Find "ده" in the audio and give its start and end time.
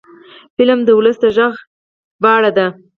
2.57-2.67